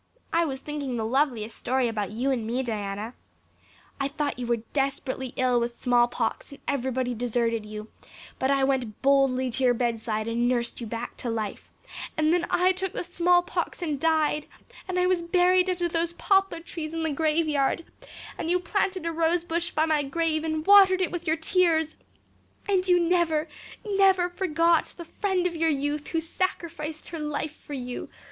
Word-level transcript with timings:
I 0.33 0.45
was 0.45 0.61
thinking 0.61 0.97
the 0.97 1.05
loveliest 1.05 1.55
story 1.55 1.87
about 1.87 2.09
you 2.09 2.31
and 2.31 2.47
me, 2.47 2.63
Diana. 2.63 3.13
I 3.99 4.07
thought 4.07 4.39
you 4.39 4.47
were 4.47 4.63
desperately 4.73 5.31
ill 5.35 5.59
with 5.59 5.75
smallpox 5.75 6.51
and 6.51 6.59
everybody 6.67 7.13
deserted 7.13 7.67
you, 7.67 7.87
but 8.39 8.49
I 8.49 8.63
went 8.63 9.03
boldly 9.03 9.51
to 9.51 9.63
your 9.63 9.75
bedside 9.75 10.27
and 10.27 10.49
nursed 10.49 10.81
you 10.81 10.87
back 10.87 11.17
to 11.17 11.29
life; 11.29 11.69
and 12.17 12.33
then 12.33 12.47
I 12.49 12.71
took 12.71 12.93
the 12.93 13.03
smallpox 13.03 13.83
and 13.83 13.99
died 13.99 14.47
and 14.87 14.97
I 14.97 15.05
was 15.05 15.21
buried 15.21 15.69
under 15.69 15.87
those 15.87 16.13
poplar 16.13 16.61
trees 16.61 16.95
in 16.95 17.03
the 17.03 17.11
graveyard 17.11 17.85
and 18.39 18.49
you 18.49 18.59
planted 18.59 19.05
a 19.05 19.11
rosebush 19.11 19.69
by 19.69 19.85
my 19.85 20.01
grave 20.01 20.43
and 20.43 20.65
watered 20.65 21.03
it 21.03 21.11
with 21.11 21.27
your 21.27 21.37
tears; 21.37 21.95
and 22.67 22.87
you 22.87 22.99
never, 22.99 23.47
never 23.85 24.29
forgot 24.29 24.95
the 24.97 25.05
friend 25.05 25.45
of 25.45 25.55
your 25.55 25.69
youth 25.69 26.07
who 26.07 26.19
sacrificed 26.19 27.09
her 27.09 27.19
life 27.19 27.55
for 27.55 27.73
you. 27.73 28.09